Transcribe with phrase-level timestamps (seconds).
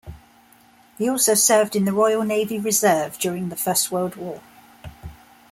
[0.97, 4.41] He also served in the Royal Navy Reserve during the First World War.